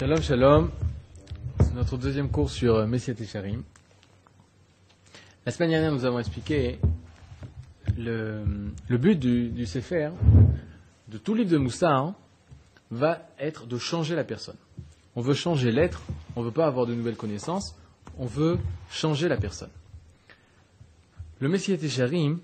[0.00, 0.70] Shalom, shalom.
[1.58, 3.62] C'est notre deuxième cours sur euh, Messiat et Sharim.
[5.44, 6.78] La semaine dernière, nous avons expliqué
[7.98, 8.42] le,
[8.88, 10.08] but du, du Sefer,
[11.08, 12.14] de tout livre de Moussa, hein,
[12.90, 14.56] va être de changer la personne.
[15.16, 16.00] On veut changer l'être,
[16.34, 17.76] on ne veut pas avoir de nouvelles connaissances,
[18.16, 18.56] on veut
[18.88, 19.68] changer la personne.
[21.40, 22.38] Le Messiat et Sharim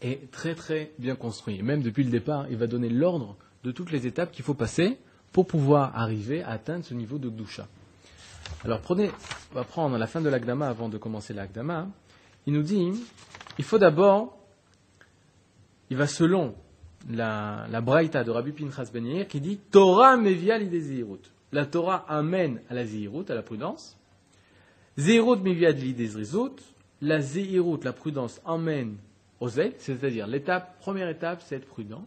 [0.00, 1.60] est très très bien construit.
[1.60, 4.96] Même depuis le départ, il va donner l'ordre de toutes les étapes qu'il faut passer
[5.38, 7.68] pour pouvoir arriver à atteindre ce niveau de Gdusha.
[8.64, 9.08] Alors prenez,
[9.52, 11.86] on va prendre la fin de l'Agdama avant de commencer l'Agdama.
[12.48, 12.90] Il nous dit,
[13.56, 14.36] il faut d'abord,
[15.90, 16.56] il va selon
[17.08, 21.06] la, la Braïta de Rabbi Pinchas Ben Yair qui dit Torah mevia l'idée
[21.52, 23.96] La Torah amène à la zihirut, à la prudence.
[24.98, 26.10] Zihirut mevia l'idée
[27.00, 28.96] La zihirut, la prudence, amène
[29.38, 32.04] aux aides, c'est-à-dire l'étape, première étape, c'est être prudent.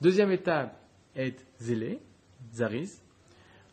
[0.00, 0.77] Deuxième étape,
[1.18, 2.00] être zélé,
[2.54, 3.02] zaris.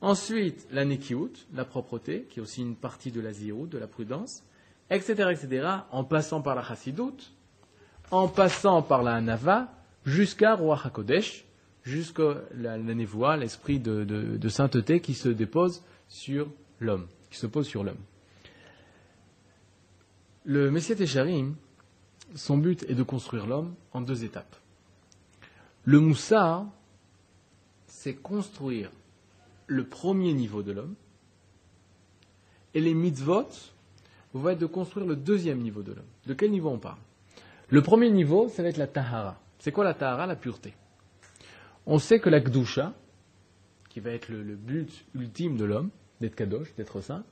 [0.02, 3.88] Ensuite, la nekiut, la propreté, qui est aussi une partie de la zirut, de la
[3.88, 4.43] prudence,
[4.90, 7.32] etc., etc., en passant par la chassidout,
[8.12, 9.71] en passant par la nava,
[10.05, 11.46] jusqu'à Roi HaKodesh,
[11.84, 16.48] jusqu'à la, la l'esprit de, sainteté qui se dépose sur
[16.79, 18.04] l'homme, qui se pose sur l'homme.
[20.43, 21.55] Le Messiah Tesharim,
[22.35, 24.55] son but est de construire l'homme en deux étapes.
[25.85, 26.66] Le Moussa,
[27.96, 28.91] c'est construire
[29.68, 30.96] le premier niveau de l'homme,
[32.74, 33.48] et les mitzvot
[34.34, 36.12] vont être de construire le deuxième niveau de l'homme.
[36.27, 36.99] De quel niveau on parle?
[37.70, 39.40] Le premier niveau, ça va être la tahara.
[39.60, 40.27] C'est quoi la tahara?
[40.27, 40.73] La pureté.
[41.85, 42.93] On sait que la gdusha,
[43.90, 47.23] qui va être le, but ultime de l'homme, d'être kadosh, d'être saint,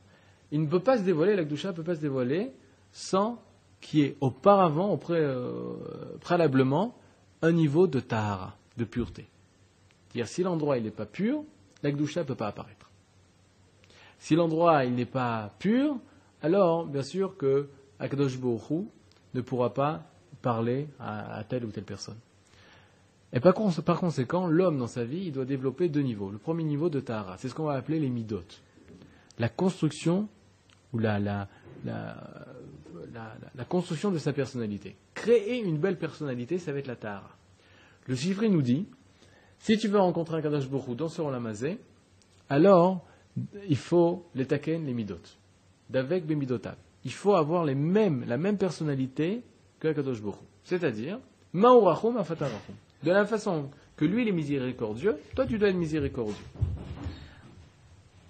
[0.52, 2.52] il ne peut pas se dévoiler, la gdusha ne peut pas se dévoiler
[2.94, 3.44] sans
[3.82, 5.76] qu'il y ait auparavant, euh,
[6.22, 6.98] préalablement,
[7.42, 9.28] un niveau de tahara, de pureté.
[10.14, 11.44] C'est-à-dire, si l'endroit n'est pas pur,
[11.82, 12.90] la ne peut pas apparaître.
[14.20, 15.98] Si l'endroit n'est pas pur,
[16.44, 17.68] alors, bien sûr que
[18.00, 18.84] Akadosh Hu
[19.34, 20.04] ne pourra pas
[20.42, 22.18] parler à, telle ou telle personne.
[23.32, 26.30] Et par, conséquent, l'homme dans sa vie, il doit développer deux niveaux.
[26.30, 28.44] Le premier niveau de Tahara, c'est ce qu'on va appeler les midot.
[29.40, 30.28] La construction
[30.94, 31.48] ou la, la,
[33.68, 34.96] construction de sa personnalité.
[35.16, 37.36] Créer une belle personnalité, ça va être la Tahara.
[38.06, 38.86] Le Sifri nous dit,
[39.64, 41.80] si tu veux rencontrer un Kadosh Borou dans ce Olamazé,
[42.50, 43.06] alors
[43.70, 45.16] il faut les taken, les midot.
[45.90, 46.76] D'avec bemidotav.
[47.06, 49.42] Il faut avoir la même personnalité
[49.80, 50.44] que Kadosh Borou.
[50.66, 51.18] C'est-à-dire,
[51.54, 52.76] ma'urachum afatarachum.
[53.04, 56.36] De la façon que lui il est miséricordieux, toi tu dois être miséricordieux.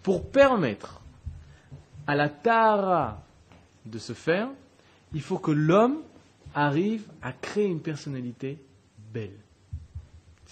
[0.04, 1.02] Pour permettre
[2.06, 3.24] à la Tara
[3.88, 4.50] de se faire,
[5.16, 6.04] il faut que l'homme
[6.54, 8.60] arrive à créer une personnalité
[9.12, 9.43] belle.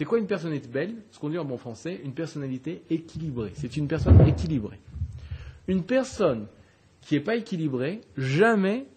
[0.01, 0.95] C'est quoi une personnalité belle?
[1.12, 3.51] Ce qu'on dit en bon français, une personnalité équilibrée.
[3.53, 4.79] C'est une personne équilibrée.
[5.67, 6.47] Une personne
[7.01, 8.88] qui n'est pas équilibrée, jamais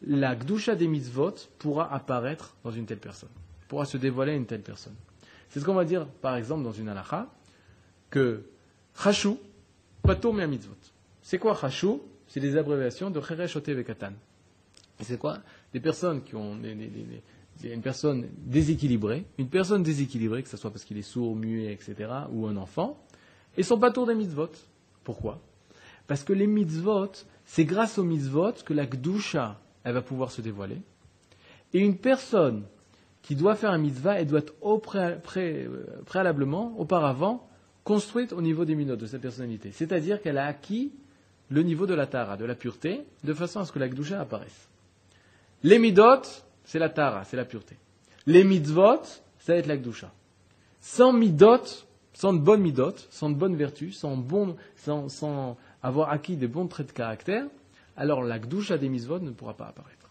[0.00, 3.28] la gdusha des mitzvot pourra apparaître dans une telle personne,
[3.68, 4.94] pourra se dévoiler à une telle personne.
[5.50, 7.28] C'est ce qu'on va dire, par exemple, dans une halakha,
[8.08, 8.46] que
[8.98, 9.34] chashu,
[10.00, 10.78] pato mitzvot.
[11.20, 11.98] C'est quoi chashu?
[12.26, 14.12] C'est des abréviations de cheresh vekatan.
[14.98, 15.40] Et c'est quoi?
[15.74, 16.74] Des personnes qui ont des,
[17.56, 21.72] c'est une personne déséquilibrée, une personne déséquilibrée, que ce soit parce qu'il est sourd, muet,
[21.72, 23.00] etc., ou un enfant,
[23.56, 24.50] et pas tour des mitzvot.
[25.04, 25.40] Pourquoi?
[26.06, 27.12] Parce que les mitzvot,
[27.44, 30.80] c'est grâce aux mitzvot que la gdusha, elle va pouvoir se dévoiler.
[31.72, 32.64] Et une personne
[33.22, 37.48] qui doit faire un mitzvah, elle doit être au préalablement, auparavant,
[37.82, 39.72] construite au niveau des minotes de sa personnalité.
[39.72, 40.92] C'est-à-dire qu'elle a acquis
[41.48, 44.20] le niveau de la tara, de la pureté, de façon à ce que la gdusha
[44.20, 44.68] apparaisse.
[45.62, 46.22] Les midot,
[46.64, 47.76] c'est la tara, c'est la pureté.
[48.26, 49.02] Les mitzvot,
[49.38, 50.12] ça va être la gdusha.
[50.80, 51.60] Sans midot,
[52.12, 56.66] sans de bonnes midot, sans de bonnes vertus, sans, bon, sans, avoir acquis des bons
[56.66, 57.46] traits de caractère,
[57.96, 60.10] alors la gdusha des mitzvot ne pourra pas apparaître.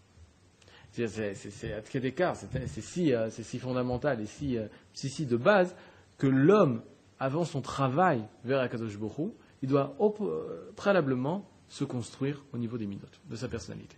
[0.92, 5.76] C'est si, euh, si, fondamental et si, euh, si, si, de base
[6.20, 6.84] que l'homme,
[7.20, 9.34] avant son travail vers Akadosh Borou,
[9.64, 13.98] il doit euh, préalablement se construire au niveau des midot, de sa personnalité.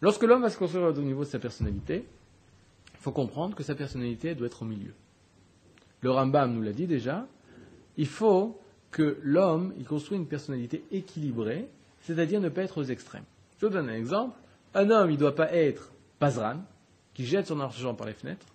[0.00, 2.06] Lorsque l'homme va se construire au niveau de sa personnalité,
[2.94, 4.94] il faut comprendre que sa personnalité doit être au milieu.
[6.02, 7.26] Le Rambam nous l'a dit déjà,
[7.96, 8.60] il faut
[8.92, 11.68] que l'homme il construise une personnalité équilibrée,
[12.00, 13.24] c'est-à-dire ne pas être aux extrêmes.
[13.58, 14.38] Je vous donne un exemple.
[14.74, 16.58] Un homme, il ne doit pas être Pazran,
[17.14, 18.46] qui jette son argent par les fenêtres.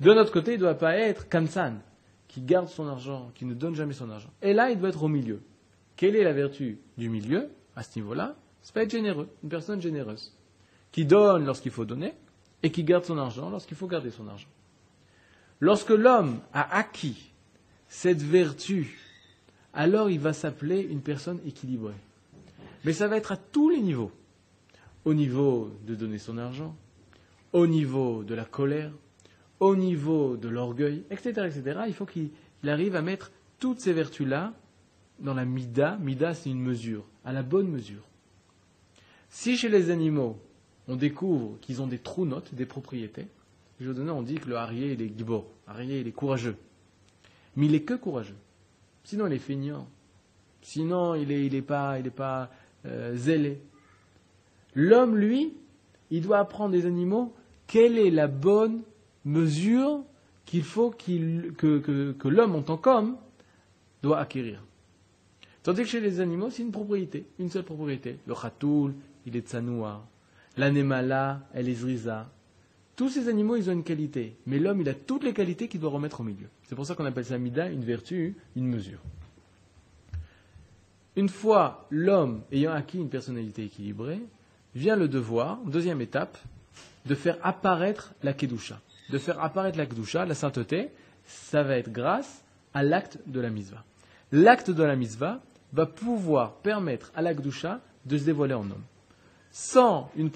[0.00, 1.80] De notre côté, il ne doit pas être Kansan,
[2.28, 4.30] qui garde son argent, qui ne donne jamais son argent.
[4.40, 5.42] Et là, il doit être au milieu.
[5.96, 9.80] Quelle est la vertu du milieu, à ce niveau-là C'est pas être généreux, une personne
[9.80, 10.35] généreuse
[10.92, 12.14] qui donne lorsqu'il faut donner
[12.62, 14.48] et qui garde son argent lorsqu'il faut garder son argent.
[15.60, 17.32] Lorsque l'homme a acquis
[17.88, 18.98] cette vertu
[19.76, 21.94] alors il va s'appeler une personne équilibrée.
[22.84, 24.10] Mais ça va être à tous les niveaux.
[25.04, 26.74] Au niveau de donner son argent,
[27.52, 28.90] au niveau de la colère,
[29.60, 31.80] au niveau de l'orgueil, etc., etc.
[31.86, 32.30] Il faut qu'il
[32.66, 33.30] arrive à mettre
[33.60, 34.52] toutes ces vertus-là
[35.20, 35.96] dans la mida.
[35.98, 38.02] Mida, c'est une mesure, à la bonne mesure.
[39.28, 40.40] Si chez les animaux,
[40.88, 43.26] on découvre qu'ils ont des trous notes, des propriétés,
[43.80, 46.56] je donner, on dit que le harrier, il est gibor, harrier, il est courageux.
[47.56, 48.36] Mais il est que courageux.
[49.04, 49.86] Sinon, il est feignant.
[50.62, 52.50] Sinon, il n'est il est pas, il est pas
[52.86, 53.60] euh, zélé.
[54.74, 55.52] L'homme, lui,
[56.10, 57.34] il doit apprendre des animaux
[57.66, 58.82] quelle est la bonne
[59.24, 60.02] mesure
[60.44, 63.16] qu'il faut qu'il, que, que, que l'homme en tant qu'homme
[64.02, 64.62] doit acquérir.
[65.62, 68.18] Tandis que chez les animaux, c'est une propriété, une seule propriété.
[68.26, 68.94] Le khatoul,
[69.26, 70.06] il est tsanoua.
[70.56, 72.28] L'anémala, elle est zriza.
[72.96, 74.36] Tous ces animaux, ils ont une qualité.
[74.46, 76.48] Mais l'homme, il a toutes les qualités qu'il doit remettre au milieu.
[76.64, 79.00] C'est pour ça qu'on appelle ça mida, une vertu, une mesure.
[81.14, 84.20] Une fois l'homme ayant acquis une personnalité équilibrée,
[84.74, 86.36] vient le devoir, deuxième étape,
[87.06, 88.80] de faire apparaître la kedusha.
[89.10, 90.90] De faire apparaître la kedusha, la sainteté,
[91.24, 92.42] ça va être grâce
[92.74, 93.84] à l'acte de la misva.
[94.32, 95.40] L'acte de la misva
[95.72, 98.84] va pouvoir permettre à la kedusha de se dévoiler en homme.
[99.58, 100.30] Sans une,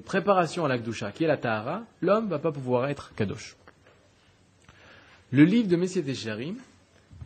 [0.00, 3.56] préparation à la kedusha, qui est la tahara, l'homme ne va pas pouvoir être kadosh.
[5.32, 6.56] Le livre de Messier Tesharim,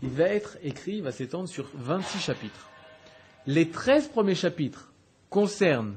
[0.03, 2.69] il va être écrit, il va s'étendre sur 26 chapitres.
[3.47, 4.91] Les 13 premiers chapitres
[5.29, 5.95] concernent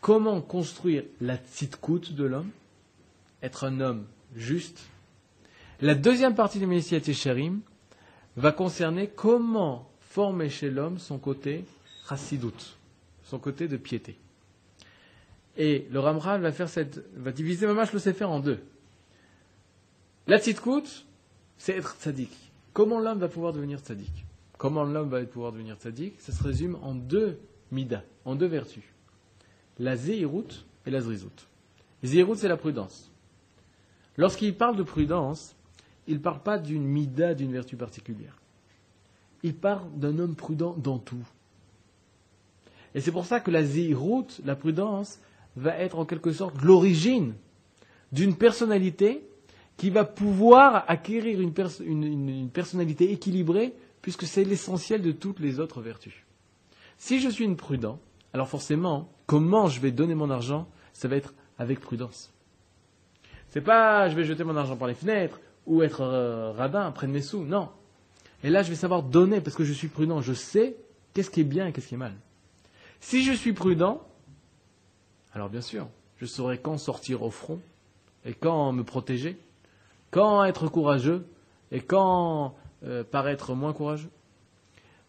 [0.00, 2.50] comment construire la tzitkout de l'homme,
[3.42, 4.80] être un homme juste.
[5.82, 7.60] La deuxième partie de Messiah Tesharim
[8.38, 11.66] va concerner comment former chez l'homme son côté
[12.08, 12.76] chassidout,
[13.24, 14.16] son côté de piété.
[15.56, 18.60] Et le Ramral va faire cette, va diviser Mamash le Sefer en deux.
[20.26, 21.06] La tzitkout,
[21.56, 22.30] c'est être tzaddik.
[22.72, 24.26] Comment l'homme va pouvoir devenir tzaddik?
[24.58, 26.20] Comment l'homme va pouvoir devenir tzaddik?
[26.20, 27.38] Ça se résume en deux
[27.72, 28.84] midas, en deux vertus.
[29.78, 31.46] La zéhirout et la zrizout.
[32.02, 33.10] Zéhirout, c'est la prudence.
[34.16, 35.54] Lorsqu'il parle de prudence,
[36.06, 38.36] il ne parle pas d'une mida, d'une vertu particulière.
[39.42, 41.24] Il parle d'un homme prudent dans tout.
[42.96, 45.20] Et c'est pour ça que la zéhirout, la prudence,
[45.54, 47.34] va être en quelque sorte l'origine
[48.10, 49.28] d'une personnalité
[49.76, 56.14] qui va pouvoir acquérir une, personnalité équilibrée, puisque c'est l'essentiel de toutes les autres vertus.
[56.96, 58.00] Si je suis une prudent,
[58.32, 62.32] alors forcément, comment je vais donner mon argent, ça va être avec prudence.
[63.50, 67.12] C'est pas je vais jeter mon argent par les fenêtres ou être euh, radin, prendre
[67.12, 67.68] mes sous, non.
[68.42, 70.22] Et là, je vais savoir donner parce que je suis prudent.
[70.22, 70.76] Je sais
[71.12, 72.14] qu'est-ce qui est bien et qu'est-ce qui est mal.
[73.00, 74.06] Si je suis prudent,
[75.32, 75.88] alors bien sûr,
[76.18, 77.60] je saurai quand sortir au front
[78.24, 79.38] et quand me protéger
[80.10, 81.26] quand être courageux
[81.70, 82.54] et quand
[82.84, 84.08] euh, paraître moins courageux.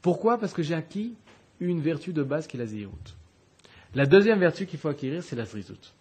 [0.02, 0.38] Pourquoi?
[0.38, 1.14] Parce que j'ai acquis
[1.60, 2.92] une vertu de base qui est la zéhout.
[3.96, 5.94] La deuxième vertu qu'il faut acquérir, c'est la zrizout.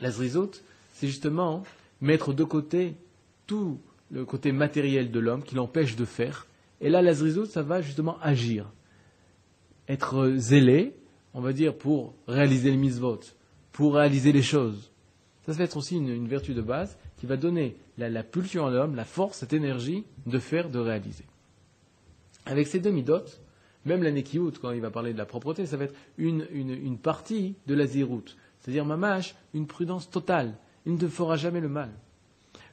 [0.00, 0.62] La zrizout,
[0.94, 1.64] c'est justement
[2.00, 2.94] mettre de côté
[3.46, 3.80] tout
[4.10, 6.46] le côté matériel de l'homme qui l'empêche de faire.
[6.80, 8.70] Et là, la zrizout, ça va justement agir.
[9.88, 10.94] Être zélé,
[11.36, 13.20] on va dire, pour réaliser les mitzvot,
[13.70, 14.90] pour réaliser les choses.
[15.44, 18.96] Ça, va être aussi une vertu de base qui va donner la, pulsion à l'homme,
[18.96, 21.24] la force, cette énergie de faire, de réaliser.
[22.46, 23.40] Avec ces deux midotes,
[23.84, 27.54] même la Nekiout, quand il va parler de la propreté, ça va être une, partie
[27.66, 28.24] de la zirout.
[28.60, 30.54] C'est-à-dire, mamash, une prudence totale.
[30.86, 31.90] Il ne te fera jamais le mal.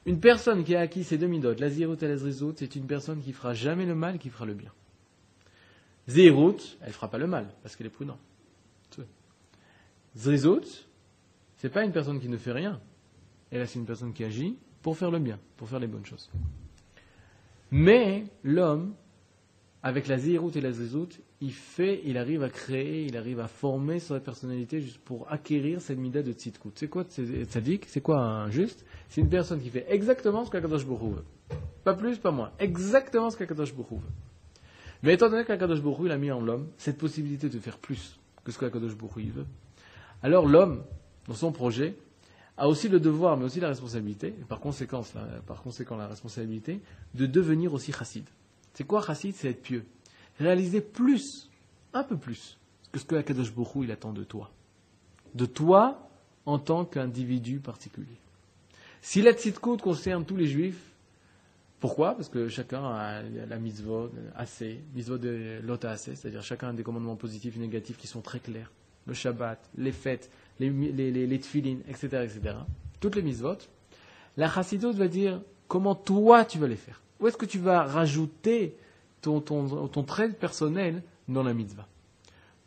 [0.06, 2.86] Une personne qui a acquis ces deux midotes, la zirout et la zrizout, c'est une
[2.86, 4.72] personne qui fera jamais le mal, qui fera le bien.
[6.08, 8.18] Zirout, elle ne fera pas le mal, parce qu'elle est prudente.
[10.16, 10.86] Zrizout,
[11.56, 12.80] c'est pas une personne qui ne fait rien,
[13.50, 16.04] et là, c'est une personne qui agit pour faire le bien, pour faire les bonnes
[16.04, 16.30] choses.
[17.70, 18.94] Mais l'homme,
[19.82, 21.08] avec la zérout et la zézout,
[21.40, 25.80] il fait, il arrive à créer, il arrive à former sa personnalité juste pour acquérir
[25.80, 26.70] cette mida de tzitkut.
[26.74, 28.84] C'est quoi tzaddik C'est quoi un juste?
[29.08, 31.24] C'est une personne qui fait exactement ce qu'Akadosh Baruch veut.
[31.82, 32.50] Pas plus, pas moins.
[32.58, 34.12] Exactement ce qu'Akadosh Baruch veut.
[35.02, 38.18] Mais étant donné qu'Akadosh Baruch il a mis en l'homme cette possibilité de faire plus
[38.44, 39.46] que ce qu'Akadosh Baruch veut,
[40.22, 40.84] alors l'homme,
[41.26, 41.96] dans son projet,
[42.56, 46.06] a aussi le devoir, mais aussi la responsabilité, et par, conséquent, la, par conséquent la
[46.06, 46.80] responsabilité,
[47.14, 48.24] de devenir aussi chassid.
[48.74, 49.34] C'est quoi chassid?
[49.34, 49.84] C'est être pieux.
[50.38, 51.50] Réaliser plus,
[51.92, 52.58] un peu plus,
[52.92, 54.50] que ce que Akadosh Bokhu il attend de toi.
[55.34, 56.08] De toi
[56.46, 58.16] en tant qu'individu particulier.
[59.02, 60.93] Si la tzidkout concerne tous les juifs,
[61.84, 62.14] pourquoi?
[62.14, 66.82] Parce que chacun a la mitzvot assez, mitzvot de l'ota assez, c'est-à-dire chacun a des
[66.82, 68.72] commandements positifs et négatifs qui sont très clairs.
[69.06, 71.76] Le Shabbat, les fêtes, les, les, etc.,
[72.22, 72.40] etc.,
[73.00, 73.58] toutes les mitzvot,
[74.38, 77.02] la chassidut va dire comment toi tu vas les faire?
[77.20, 78.78] Où est-ce que tu vas rajouter
[79.20, 81.86] ton, ton, ton trait personnel dans la mitzvah?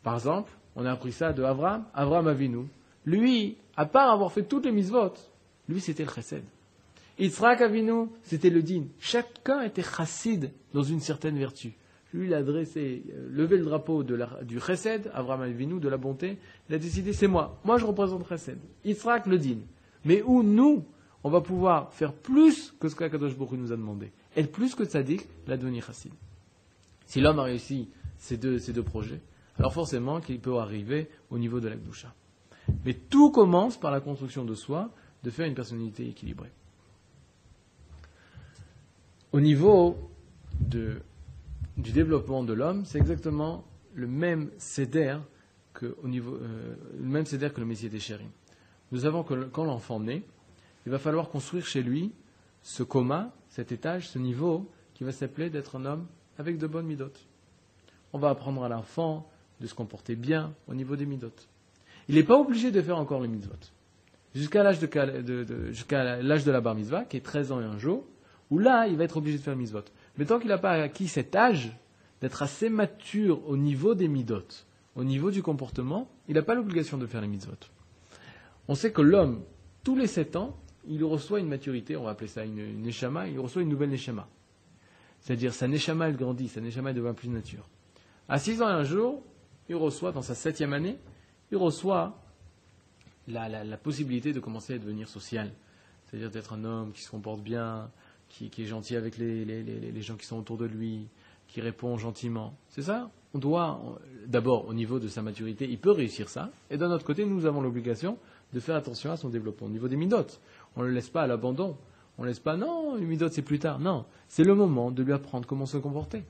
[0.04, 2.68] Par exemple, on a appris ça de Avram, Avram Avinu.
[3.04, 5.14] Lui, à part avoir fait toutes les mitzvot,
[5.68, 6.44] lui c'était le chesed.
[7.18, 8.84] Yitzhak Avinu, c'était le din.
[8.98, 11.74] Chacun était chassid dans une certaine vertu.
[12.14, 16.38] Lui, il a dressé, euh, levé le drapeau du chesed, Avram Avinu, de la bonté.
[16.68, 17.60] Il a décidé, c'est moi.
[17.64, 18.58] Moi, je représente chesed.
[18.84, 19.58] Yitzhak, le din.
[20.04, 20.84] Mais où nous,
[21.24, 24.12] on va pouvoir faire plus que ce qu'Akadosh Baruch nous a demandé.
[24.36, 26.12] Être plus que tzaddik, la devenir chassid.
[27.06, 29.20] Si l'homme a réussi ces deux, ces deux projets,
[29.58, 32.14] alors forcément qu'il peut arriver au niveau de la Gdusha.
[32.84, 34.90] Mais tout commence par la construction de soi,
[35.24, 36.52] de faire une personnalité équilibrée.
[39.32, 40.10] Au niveau
[40.60, 41.02] du
[41.76, 45.20] développement de l'homme, c'est exactement le même cédère
[45.74, 48.28] que, euh, le même cédère que Messie des chéris.
[48.90, 50.22] Nous savons que quand l'enfant naît,
[50.86, 52.12] il va falloir construire chez lui
[52.62, 56.06] ce coma, cet étage, ce niveau qui va s'appeler d'être un homme
[56.38, 57.26] avec de bonnes midotes.
[58.12, 59.30] On va apprendre à l'enfant
[59.60, 61.48] de se comporter bien au niveau des midotes.
[62.08, 63.54] Il n'est pas obligé de faire encore les mitzvot.
[64.34, 67.78] Jusqu'à l'âge de, jusqu'à l'âge de la bar mitzvah, qui est 13 ans et un
[67.78, 68.04] jour,
[68.50, 69.84] où là, il va être obligé de faire mitzvot.
[70.16, 71.76] Mais tant qu'il n'a pas acquis cet âge
[72.20, 76.98] d'être assez mature au niveau des midotes, au niveau du comportement, il n'a pas l'obligation
[76.98, 77.52] de faire les mitzvot.
[78.66, 79.42] On sait que l'homme,
[79.84, 83.38] tous les 7 ans, il reçoit une maturité, on va appeler ça une, une il
[83.38, 84.28] reçoit une nouvelle neshama.
[85.20, 87.68] C'est-à-dire, sa neshama, elle grandit, sa neshama, elle devient plus nature.
[88.28, 89.22] À 6 ans et un jour,
[89.68, 90.98] il reçoit, dans sa septième année,
[91.50, 92.18] il reçoit
[93.26, 95.52] la, possibilité de commencer à devenir social.
[96.06, 97.90] C'est-à-dire d'être un homme qui se comporte bien,
[98.28, 101.08] qui, est gentil avec les, gens qui sont autour de lui,
[101.48, 102.54] qui répond gentiment.
[102.68, 103.10] C'est ça?
[103.34, 106.50] On doit, d'abord, au niveau de sa maturité, il peut réussir ça.
[106.70, 108.18] Et d'un autre côté, nous avons l'obligation
[108.52, 109.66] de faire attention à son développement.
[109.66, 110.40] Au niveau des midotes,
[110.76, 111.76] on ne le laisse pas à l'abandon.
[112.18, 113.78] On ne laisse pas, non, les midotes c'est plus tard.
[113.78, 116.24] Non, c'est le moment de lui apprendre comment se comporter.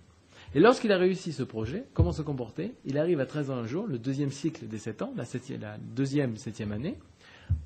[0.55, 3.67] Et lorsqu'il a réussi ce projet, comment se comporter Il arrive à 13 ans un
[3.67, 5.25] jour, le deuxième cycle des 7 ans, la,
[5.79, 6.99] deuxième, septième année,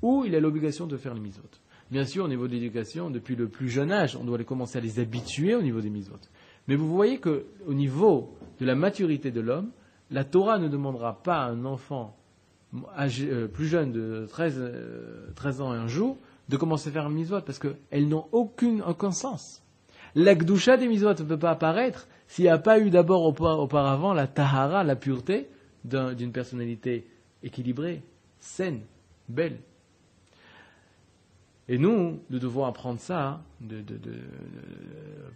[0.01, 1.43] où il a l'obligation de faire les mitzvot.
[1.91, 4.77] Bien sûr, au niveau de l'éducation, depuis le plus jeune âge, on doit les commencer
[4.77, 6.19] à les habituer au niveau des mitzvot.
[6.67, 9.69] Mais vous voyez qu'au niveau de la maturité de l'homme,
[10.09, 12.15] la Torah ne demandera pas à un enfant
[12.97, 16.17] euh, plus jeune de 13, euh, ans et un jour
[16.49, 19.61] de commencer à faire un mitzvot parce qu'elles n'ont aucun sens.
[20.15, 24.13] La gdusha des mitzvot ne peut pas apparaître s'il n'y a pas eu d'abord auparavant
[24.13, 25.49] la tahara, la pureté
[25.83, 27.07] d'une personnalité
[27.43, 28.01] équilibrée,
[28.39, 28.81] saine,
[29.27, 29.57] belle.
[31.69, 33.41] Et nous, nous devons apprendre ça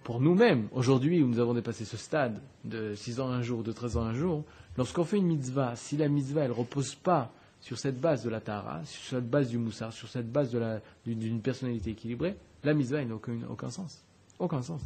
[0.04, 0.68] pour nous-mêmes.
[0.74, 4.04] Aujourd'hui, où nous avons dépassé ce stade de 6 ans un jour, de 13 ans
[4.04, 4.44] un jour,
[4.78, 7.32] lorsqu'on fait une mitzvah, si la mitzvah ne repose pas
[7.62, 10.56] sur cette base de la tahara, sur cette base du moussard, sur cette base
[11.06, 14.04] d'une personnalité équilibrée, la mitzvah n'a aucun, aucun sens.
[14.38, 14.82] Aucun sens.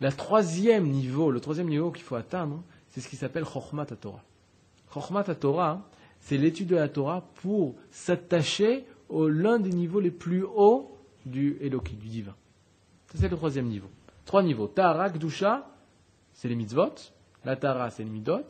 [0.00, 4.24] Le troisième niveau, le troisième niveau qu'il faut atteindre, c'est ce qui s'appelle Chokhmat Torah.
[4.92, 10.42] Chokhmat Torah, c'est l'étude de la Torah pour s'attacher au l'un des niveaux les plus
[10.42, 12.34] hauts du Eloki, du divin.
[13.14, 13.88] c'est le troisième niveau.
[14.24, 14.66] Trois niveaux.
[14.66, 15.68] Tahara, Gdusha,
[16.32, 16.94] c'est les mitzvot.
[17.44, 18.46] La Tahara, c'est les midot.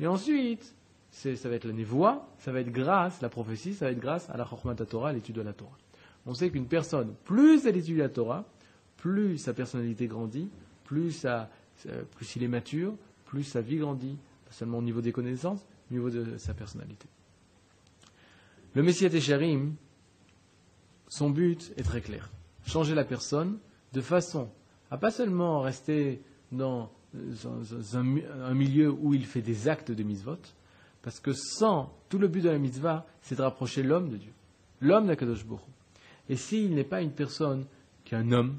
[0.00, 0.74] Et ensuite,
[1.10, 4.28] ça va être la névoie, ça va être grâce, la prophétie, ça va être grâce
[4.30, 5.76] à la Chokhmat Torah, l'étude de la Torah.
[6.26, 8.44] On sait qu'une personne, plus elle étudie la Torah,
[8.96, 10.48] plus sa personnalité grandit,
[10.84, 11.26] plus,
[12.16, 12.94] plus il est mature,
[13.26, 17.06] plus sa vie grandit, pas seulement au niveau des connaissances, au niveau de sa personnalité.
[18.74, 19.74] Le Messie Técharim,
[21.10, 22.30] son but est très clair.
[22.66, 23.58] Changer la personne
[23.92, 24.48] de façon
[24.90, 26.90] à pas seulement rester dans
[27.94, 30.38] un, milieu où il fait des actes de mitzvot,
[31.02, 34.32] parce que sans, tout le but de la mitzvah, c'est de rapprocher l'homme de Dieu,
[34.80, 35.62] l'homme d'Akadosh Baruch.
[36.28, 37.66] Et s'il n'est pas une personne
[38.04, 38.58] qui est un homme,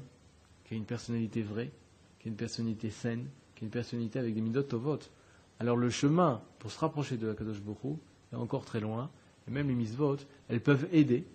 [0.64, 1.70] qui a une personnalité vraie,
[2.18, 5.10] qui est une personnalité saine, qui est une personnalité avec des midot vote.
[5.58, 7.98] Alors le chemin pour se rapprocher de la Kadosh Bokhu
[8.32, 9.10] est encore très loin,
[9.48, 10.16] et même les mitzvot,
[10.48, 11.26] elles peuvent aider,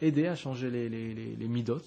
[0.00, 1.80] aider à changer les, les, les, midot,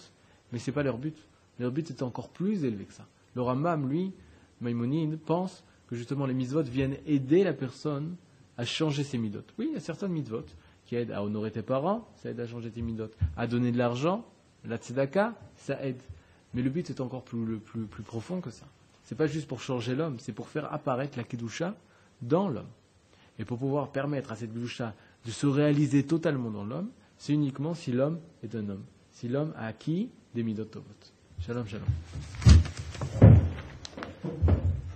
[0.52, 1.16] mais ce n'est pas leur but.
[1.60, 3.06] Leur but est encore plus élevé que ça.
[3.36, 4.14] Le Rambam, lui,
[4.62, 8.16] Maïmonide, pense que justement les mitzvot viennent aider la personne
[8.58, 9.44] à changer ses midot.
[9.58, 10.46] Oui, il y a certaines mitzvot
[10.86, 13.10] qui aident à honorer tes parents, ça aide à changer tes midot.
[13.36, 14.26] À donner de l'argent,
[14.66, 16.02] la tzedaka, ça aide.
[16.54, 18.66] Mais le but est encore plus, plus, profond que ça.
[19.04, 21.76] Ce n'est pas juste pour changer l'homme, c'est pour faire apparaître la Kedusha
[22.22, 22.70] dans l'homme.
[23.40, 24.94] Et pour pouvoir permettre à cette Kedusha
[25.26, 28.84] de se réaliser totalement dans l'homme, c'est uniquement si l'homme est un homme.
[29.12, 30.68] Si l'homme a acquis des midot
[31.40, 31.88] Shalom, shalom.